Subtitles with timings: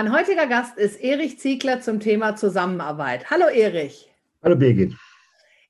[0.00, 3.32] Mein heutiger Gast ist Erich Ziegler zum Thema Zusammenarbeit.
[3.32, 4.08] Hallo Erich.
[4.44, 4.94] Hallo Birgit.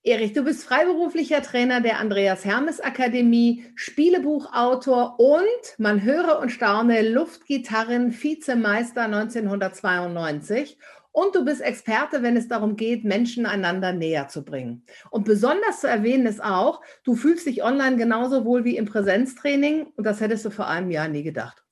[0.03, 7.09] Erich, du bist freiberuflicher Trainer der Andreas Hermes Akademie, Spielebuchautor und, man höre und staune,
[7.09, 10.77] Luftgitarren Vizemeister 1992
[11.11, 14.85] und du bist Experte, wenn es darum geht, Menschen einander näher zu bringen.
[15.09, 19.87] Und besonders zu erwähnen ist auch, du fühlst dich online genauso wohl wie im Präsenztraining
[19.97, 21.65] und das hättest du vor einem Jahr nie gedacht.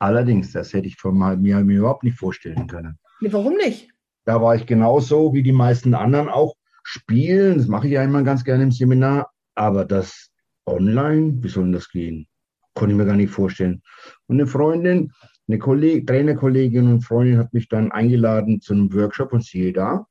[0.00, 2.98] Allerdings, das hätte ich vor einem halben Jahr mir überhaupt nicht vorstellen können.
[3.20, 3.90] Nee, warum nicht?
[4.24, 7.58] Da war ich genauso wie die meisten anderen auch spielen.
[7.58, 9.30] Das mache ich ja immer ganz gerne im Seminar.
[9.54, 10.30] Aber das
[10.66, 12.26] online, wie soll denn das gehen?
[12.74, 13.82] Konnte ich mir gar nicht vorstellen.
[14.26, 15.12] Und eine Freundin,
[15.48, 20.06] eine Kolleg Trainerkollegin und Freundin hat mich dann eingeladen zu einem Workshop und siehe da,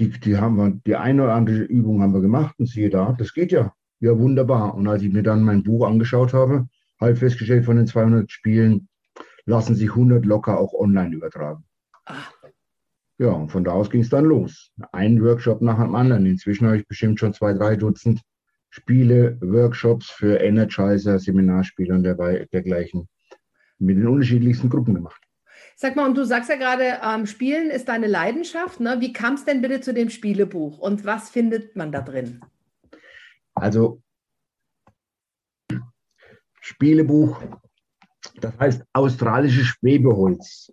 [0.00, 3.14] die, die, haben wir, die eine oder andere Übung haben wir gemacht und siehe da,
[3.16, 3.72] das geht ja.
[4.00, 4.74] Ja, wunderbar.
[4.74, 6.66] Und als ich mir dann mein Buch angeschaut habe,
[7.00, 8.88] habe ich festgestellt, von den 200 Spielen
[9.46, 11.64] lassen sich 100 locker auch online übertragen.
[12.04, 12.32] Ach.
[13.18, 14.72] Ja, und von da aus ging es dann los.
[14.90, 16.26] Ein Workshop nach dem anderen.
[16.26, 18.20] Inzwischen habe ich bestimmt schon zwei, drei Dutzend
[18.70, 23.08] Spiele, Workshops für Energizer, Seminarspiele und dergleichen
[23.78, 25.22] mit den unterschiedlichsten Gruppen gemacht.
[25.76, 28.80] Sag mal, und du sagst ja gerade, ähm, Spielen ist deine Leidenschaft.
[28.80, 28.96] Ne?
[29.00, 32.40] Wie kam es denn bitte zu dem Spielebuch und was findet man da drin?
[33.54, 34.02] Also,
[36.60, 37.42] Spielebuch
[38.44, 40.72] das heißt australisches Schwebeholz.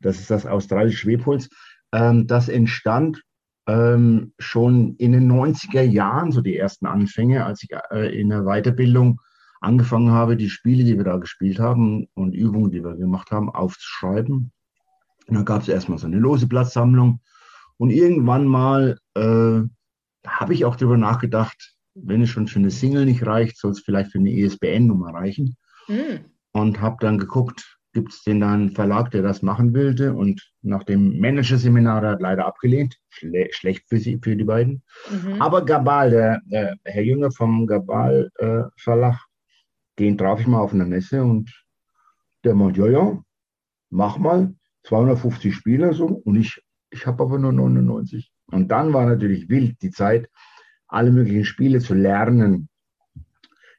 [0.00, 1.48] Das ist das australische Schwebholz.
[1.92, 3.22] Ähm, das entstand
[3.66, 8.42] ähm, schon in den 90er Jahren, so die ersten Anfänge, als ich äh, in der
[8.44, 9.20] Weiterbildung
[9.60, 13.48] angefangen habe, die Spiele, die wir da gespielt haben und Übungen, die wir gemacht haben,
[13.48, 14.52] aufzuschreiben.
[15.28, 17.20] Und dann gab es erstmal so eine lose Blattsammlung.
[17.76, 19.60] Und irgendwann mal äh,
[20.26, 23.80] habe ich auch darüber nachgedacht, wenn es schon für eine Single nicht reicht, soll es
[23.80, 25.56] vielleicht für eine ISBN-Nummer reichen.
[25.86, 30.14] Mm und habe dann geguckt, gibt es denn da einen Verlag, der das machen wollte?
[30.14, 32.98] Und nach dem Managerseminar hat leider abgelehnt.
[33.10, 34.82] Schle schlecht für sie, für die beiden.
[35.10, 35.40] Mhm.
[35.40, 39.18] Aber Gabal, der, der, Herr Jünger vom Gabal äh, Verlag,
[39.98, 41.52] den traf ich mal auf einer Messe und
[42.44, 43.22] der meint, ja, ja,
[43.90, 44.54] mach mal.
[44.84, 48.32] 250 Spieler so und ich, ich habe aber nur 99.
[48.46, 50.28] Und dann war natürlich wild die Zeit,
[50.88, 52.68] alle möglichen Spiele zu lernen,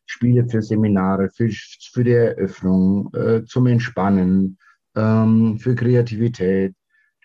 [0.06, 4.58] Spiele für Seminare, für, für die Eröffnung, äh, zum Entspannen,
[4.96, 6.74] ähm, für Kreativität,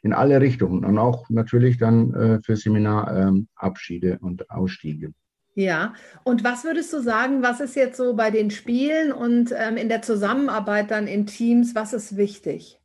[0.03, 5.13] in alle Richtungen und auch natürlich dann äh, für Seminarabschiede ähm, und Ausstiege.
[5.55, 9.77] Ja, und was würdest du sagen, was ist jetzt so bei den Spielen und ähm,
[9.77, 12.78] in der Zusammenarbeit dann in Teams, was ist wichtig?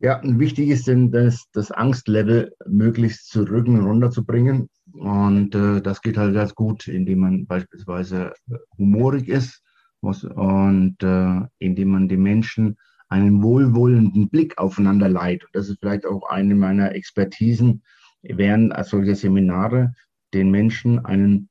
[0.00, 4.68] Ja, wichtig ist denn, das, das Angstlevel möglichst zu Rücken runterzubringen.
[4.92, 9.62] Und äh, das geht halt ganz gut, indem man beispielsweise äh, humorig ist
[10.00, 12.76] und äh, indem man den Menschen
[13.08, 15.44] einen wohlwollenden Blick aufeinander leiht.
[15.44, 17.82] Und das ist vielleicht auch eine meiner Expertisen
[18.22, 19.94] während solcher Seminare,
[20.32, 21.48] den Menschen einen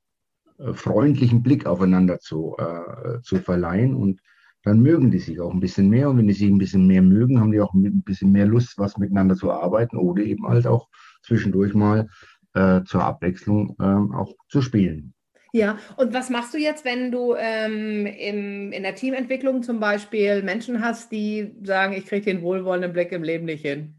[0.57, 4.21] äh, freundlichen Blick aufeinander zu, äh, zu verleihen und
[4.63, 6.09] dann mögen die sich auch ein bisschen mehr.
[6.09, 8.77] Und wenn die sich ein bisschen mehr mögen, haben die auch ein bisschen mehr Lust,
[8.77, 10.87] was miteinander zu arbeiten oder eben halt auch
[11.23, 12.07] zwischendurch mal
[12.53, 15.13] äh, zur Abwechslung äh, auch zu spielen.
[15.53, 20.43] Ja, und was machst du jetzt, wenn du ähm, im, in der Teamentwicklung zum Beispiel
[20.43, 23.95] Menschen hast, die sagen, ich kriege den wohlwollenden Blick im Leben nicht hin?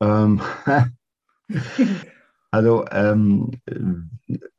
[0.00, 0.40] Ähm,
[2.52, 3.50] Also ähm,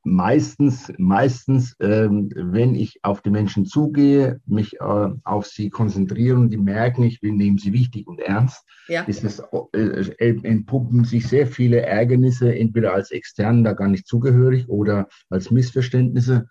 [0.03, 6.51] meistens, meistens, ähm, wenn ich auf die Menschen zugehe, mich äh, auf sie konzentriere und
[6.51, 9.03] die merken, ich wir nehmen sie wichtig und ernst, ja.
[9.03, 9.43] ist es,
[9.73, 15.09] äh, äh, entpuppen sich sehr viele Ärgernisse, entweder als extern da gar nicht zugehörig oder
[15.29, 16.47] als Missverständnisse.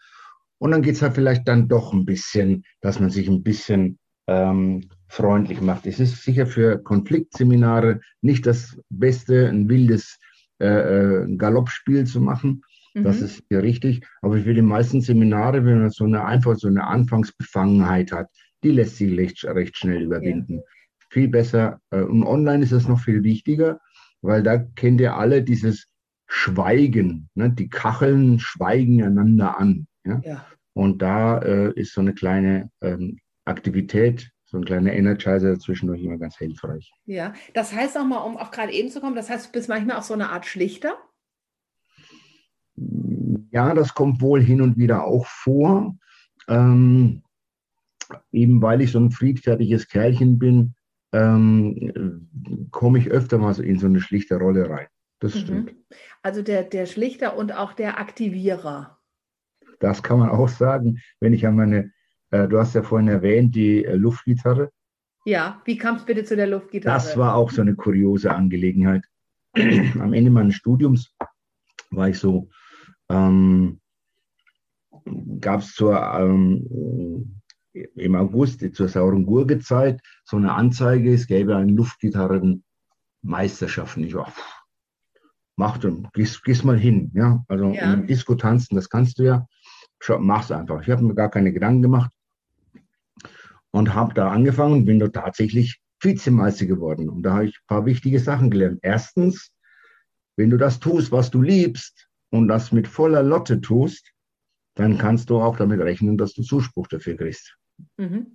[0.58, 3.98] Und dann geht es halt vielleicht dann doch ein bisschen, dass man sich ein bisschen
[4.26, 5.86] ähm, freundlich macht.
[5.86, 10.18] Es ist sicher für Konfliktseminare nicht das Beste, ein wildes
[10.60, 12.62] äh, äh, ein Galoppspiel zu machen.
[12.94, 13.04] Mhm.
[13.04, 14.06] Das ist ja richtig.
[14.22, 18.28] Aber für die meisten Seminare, wenn man so eine einfach so eine Anfangsbefangenheit hat,
[18.62, 20.56] die lässt sich recht, recht schnell überwinden.
[20.56, 20.62] Ja.
[21.10, 21.80] Viel besser.
[21.90, 23.80] Äh, und online ist das noch viel wichtiger,
[24.22, 25.86] weil da kennt ihr alle dieses
[26.26, 27.28] Schweigen.
[27.34, 27.50] Ne?
[27.50, 29.86] Die Kacheln schweigen einander an.
[30.04, 30.20] Ja?
[30.24, 30.46] ja.
[30.74, 36.18] Und da äh, ist so eine kleine ähm, Aktivität, so ein kleiner Energizer zwischendurch immer
[36.18, 36.92] ganz hilfreich.
[37.06, 39.68] Ja, das heißt auch mal, um auch gerade eben zu kommen, das heißt, du bist
[39.68, 40.94] manchmal auch so eine Art Schlichter?
[43.52, 45.96] Ja, das kommt wohl hin und wieder auch vor.
[46.48, 47.22] Ähm,
[48.32, 50.74] eben weil ich so ein friedfertiges Kerlchen bin,
[51.12, 54.86] ähm, komme ich öfter mal in so eine schlichte Rolle rein.
[55.20, 55.38] Das mhm.
[55.38, 55.74] stimmt.
[56.22, 58.98] Also der, der Schlichter und auch der Aktivierer.
[59.78, 61.92] Das kann man auch sagen, wenn ich an meine,
[62.30, 64.70] du hast ja vorhin erwähnt, die äh, Luftgitarre.
[65.24, 66.94] Ja, wie kam es bitte zu der Luftgitarre?
[66.94, 69.04] Das war auch so eine kuriose Angelegenheit.
[69.54, 71.12] Am Ende meines Studiums
[71.90, 72.48] war ich so,
[73.08, 73.80] ähm,
[75.40, 77.40] gab es zur ähm,
[77.72, 84.04] im August zur sauren Gurkezeit so eine Anzeige, es gäbe eine Luftgitarrenmeisterschaften.
[84.04, 84.32] Ich war,
[85.56, 87.10] mach du, gehst, gehst mal hin.
[87.14, 87.44] Ja?
[87.48, 87.96] Also ja.
[87.96, 89.46] Disco tanzen, das kannst du ja.
[90.18, 90.80] Mach's einfach.
[90.82, 92.10] Ich habe mir gar keine Gedanken gemacht
[93.72, 97.08] und habe da angefangen und bin da tatsächlich Vizemeister geworden.
[97.08, 98.80] Und da habe ich ein paar wichtige Sachen gelernt.
[98.82, 99.52] Erstens,
[100.36, 104.12] wenn du das tust, was du liebst und das mit voller Lotte tust,
[104.74, 107.56] dann kannst du auch damit rechnen, dass du Zuspruch dafür kriegst.
[107.96, 108.26] Mhm.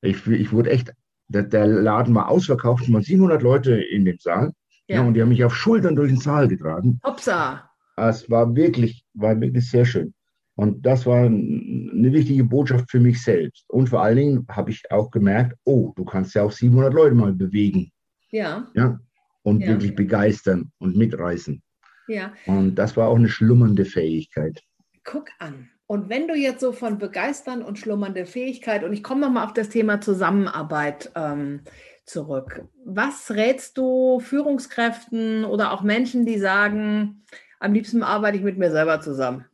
[0.00, 0.92] Ich, ich wurde echt,
[1.28, 4.52] der, der, Laden war ausverkauft, waren 700 Leute in dem Saal.
[4.88, 4.96] Ja.
[4.96, 5.02] ja.
[5.02, 7.00] und die haben mich auf Schultern durch den Saal getragen.
[7.04, 7.70] Hopsa!
[7.96, 10.14] Es war wirklich, war wirklich sehr schön.
[10.56, 13.64] Und das war eine wichtige Botschaft für mich selbst.
[13.68, 17.14] Und vor allen Dingen habe ich auch gemerkt, oh, du kannst ja auch 700 Leute
[17.14, 17.92] mal bewegen.
[18.30, 18.66] Ja.
[18.74, 18.98] Ja.
[19.42, 19.68] Und ja.
[19.68, 21.62] wirklich begeistern und mitreißen.
[22.08, 22.32] Ja.
[22.46, 24.62] Und das war auch eine schlummernde Fähigkeit.
[25.04, 25.68] Guck an.
[25.86, 29.52] Und wenn du jetzt so von begeistern und schlummernde Fähigkeit, und ich komme nochmal auf
[29.52, 31.60] das Thema Zusammenarbeit ähm,
[32.06, 32.64] zurück.
[32.84, 37.24] Was rätst du Führungskräften oder auch Menschen, die sagen,
[37.60, 39.44] am liebsten arbeite ich mit mir selber zusammen?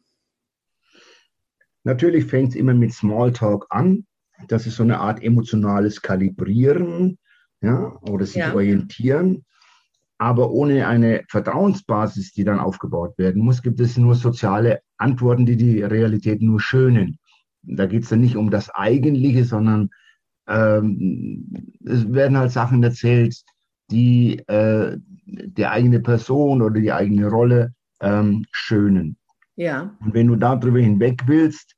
[1.84, 4.06] Natürlich fängt es immer mit Smalltalk an.
[4.48, 7.18] Das ist so eine Art emotionales Kalibrieren
[7.60, 8.54] ja, oder sich ja.
[8.54, 9.44] orientieren.
[10.18, 15.56] Aber ohne eine Vertrauensbasis, die dann aufgebaut werden muss, gibt es nur soziale Antworten, die
[15.56, 17.18] die Realität nur schönen.
[17.62, 19.90] Da geht es dann nicht um das Eigentliche, sondern
[20.46, 23.36] ähm, es werden halt Sachen erzählt,
[23.90, 29.16] die äh, die eigene Person oder die eigene Rolle ähm, schönen.
[29.56, 29.96] Ja.
[30.00, 31.76] Und wenn du darüber hinweg willst,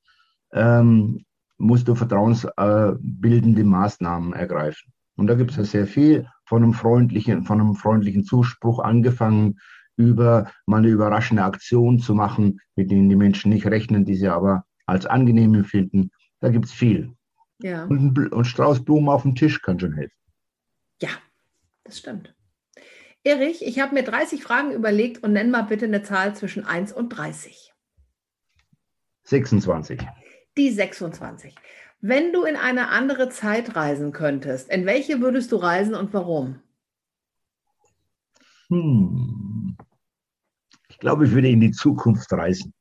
[0.53, 1.25] ähm,
[1.59, 4.93] musst du vertrauensbildende Maßnahmen ergreifen.
[5.17, 9.59] Und da gibt es ja sehr viel von einem freundlichen, von einem freundlichen Zuspruch angefangen,
[9.97, 14.29] über mal eine überraschende Aktion zu machen, mit denen die Menschen nicht rechnen, die sie
[14.29, 16.11] aber als angenehm empfinden.
[16.41, 17.15] Da gibt es viel.
[17.62, 17.85] Ja.
[17.85, 20.17] Und und Strauß Blumen auf dem Tisch kann schon helfen.
[21.00, 21.11] Ja,
[21.85, 22.34] das stimmt.
[23.26, 26.93] Erich, ich habe mir 30 Fragen überlegt und nenn mal bitte eine Zahl zwischen 1
[26.93, 27.73] und 30.
[29.25, 30.06] 26.
[30.59, 31.55] Die 26.
[32.03, 36.61] Wenn du in eine andere Zeit reisen könntest, in welche würdest du reisen und warum?
[38.69, 39.79] Hm.
[40.88, 42.75] Ich glaube, ich würde in die Zukunft reisen,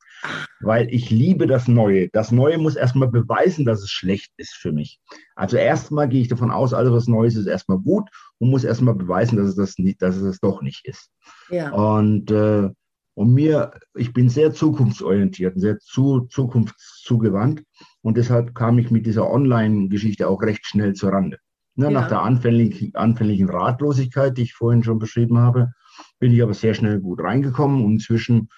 [0.63, 2.09] weil ich liebe das Neue.
[2.09, 4.99] Das Neue muss erstmal beweisen, dass es schlecht ist für mich.
[5.35, 8.95] Also erstmal gehe ich davon aus, alles was Neues ist erstmal gut und muss erstmal
[8.95, 11.09] beweisen, dass es das nicht, dass es das doch nicht ist.
[11.49, 11.71] Ja.
[11.71, 12.69] Und äh,
[13.15, 17.63] und mir, ich bin sehr zukunftsorientiert, sehr zu, zukunftszugewandt.
[18.01, 21.37] Und deshalb kam ich mit dieser Online-Geschichte auch recht schnell zur Rande.
[21.75, 21.91] Ne, ja.
[21.91, 25.73] Nach der anfänglichen, anfänglichen Ratlosigkeit, die ich vorhin schon beschrieben habe,
[26.19, 27.83] bin ich aber sehr schnell gut reingekommen.
[27.85, 28.49] Und inzwischen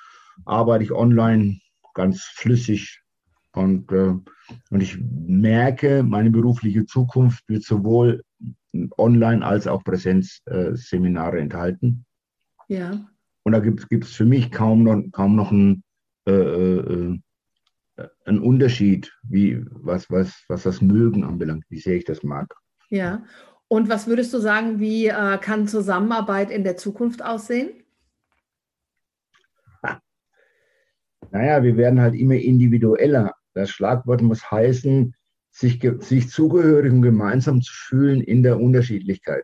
[0.46, 1.60] arbeite ich online
[1.96, 3.02] ganz flüssig.
[3.54, 4.14] Und, äh,
[4.70, 8.24] und ich merke, meine berufliche Zukunft wird sowohl
[8.98, 12.06] online als auch Präsenzseminare äh, enthalten.
[12.68, 13.08] Ja.
[13.44, 15.84] Und da gibt es für mich kaum noch, kaum noch einen,
[16.28, 17.20] äh, äh,
[18.26, 22.54] einen Unterschied, wie, was, was, was das Mögen anbelangt, wie sehr ich das mag.
[22.90, 23.24] Ja.
[23.68, 27.70] Und was würdest du sagen, wie äh, kann Zusammenarbeit in der Zukunft aussehen?
[31.36, 33.36] Naja, wir werden halt immer individueller.
[33.54, 35.14] Das Schlagwort muss heißen,
[35.52, 39.44] sich, sich zugehörig und gemeinsam zu fühlen in der Unterschiedlichkeit.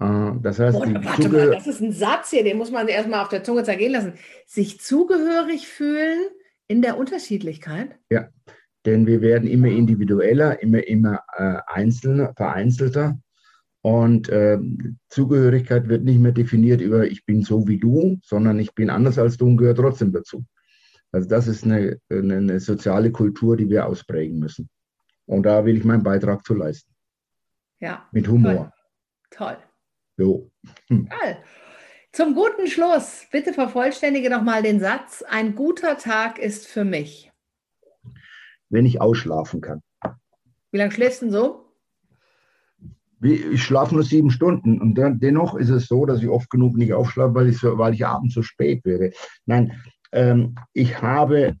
[0.00, 3.22] Äh, das heißt, Boah, warte mal, das ist ein Satz hier, den muss man erstmal
[3.22, 4.14] auf der Zunge zergehen lassen.
[4.46, 6.18] Sich zugehörig fühlen
[6.66, 7.96] in der Unterschiedlichkeit?
[8.10, 8.28] Ja,
[8.84, 13.16] denn wir werden immer individueller, immer, immer äh, einzelner, vereinzelter.
[13.82, 14.58] Und äh,
[15.08, 19.20] Zugehörigkeit wird nicht mehr definiert über ich bin so wie du, sondern ich bin anders
[19.20, 20.44] als du und gehöre trotzdem dazu.
[21.12, 24.68] Also das ist eine, eine, soziale Kultur, die wir ausprägen müssen.
[25.26, 26.94] Und da will ich meinen Beitrag zu leisten.
[27.80, 28.08] Ja.
[28.12, 28.72] Mit Humor.
[29.30, 29.56] Toll.
[29.56, 29.58] Toll.
[30.16, 30.50] Jo.
[30.88, 31.08] Hm.
[32.12, 37.30] Zum guten Schluss, bitte vervollständige noch mal den Satz: Ein guter Tag ist für mich.
[38.68, 39.82] Wenn ich ausschlafen kann.
[40.72, 41.70] Wie lange schläfst du denn so?
[43.22, 46.76] ich schlafe nur sieben Stunden und dann, dennoch ist es so, dass ich oft genug
[46.76, 49.12] nicht aufschlafe, weil ich, so, weil ich abends zu spät werde.
[49.44, 49.72] Nein,
[50.12, 51.56] ähm, ich habe,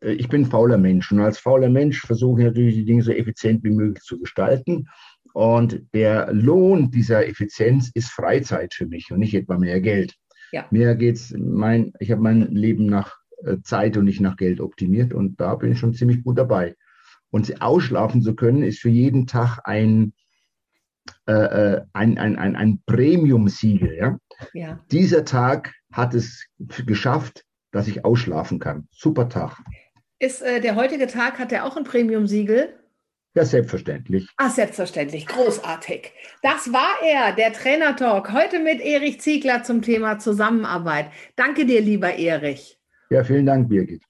[0.00, 3.12] äh, ich bin fauler Mensch und als fauler Mensch versuche ich natürlich die Dinge so
[3.12, 4.88] effizient wie möglich zu gestalten.
[5.32, 10.14] Und der Lohn dieser Effizienz ist Freizeit für mich und nicht etwa mehr Geld.
[10.52, 10.66] Ja.
[10.70, 15.12] Mir geht's mein, ich habe mein Leben nach äh, Zeit und nicht nach Geld optimiert
[15.12, 16.74] und da bin ich schon ziemlich gut dabei.
[17.30, 20.14] Und ausschlafen zu können, ist für jeden Tag ein,
[21.26, 23.94] äh, äh, ein, ein, ein, ein Premium-Siegel.
[23.94, 24.18] Ja?
[24.54, 24.80] ja?
[24.90, 26.46] Dieser Tag hat es
[26.86, 27.44] geschafft,
[27.76, 28.88] dass ich ausschlafen kann.
[28.90, 29.58] Super Tag.
[30.18, 32.74] Ist äh, der heutige Tag, hat der auch ein Premium-Siegel?
[33.34, 34.28] Ja, selbstverständlich.
[34.38, 35.26] Ah, selbstverständlich.
[35.26, 36.12] Großartig.
[36.42, 38.32] Das war er, der Trainer-Talk.
[38.32, 41.10] Heute mit Erich Ziegler zum Thema Zusammenarbeit.
[41.36, 42.78] Danke dir, lieber Erich.
[43.10, 44.02] Ja, vielen Dank, Birgit.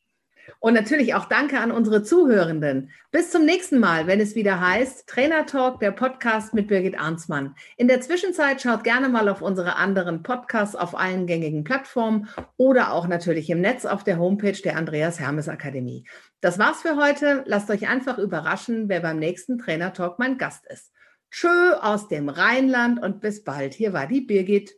[0.60, 2.90] Und natürlich auch danke an unsere Zuhörenden.
[3.10, 7.54] Bis zum nächsten Mal, wenn es wieder heißt Trainer Talk, der Podcast mit Birgit Arnsmann.
[7.76, 12.92] In der Zwischenzeit schaut gerne mal auf unsere anderen Podcasts auf allen gängigen Plattformen oder
[12.92, 16.04] auch natürlich im Netz auf der Homepage der Andreas Hermes Akademie.
[16.40, 17.44] Das war's für heute.
[17.46, 20.92] Lasst euch einfach überraschen, wer beim nächsten Trainer Talk mein Gast ist.
[21.30, 23.74] Tschö aus dem Rheinland und bis bald.
[23.74, 24.74] Hier war die Birgit.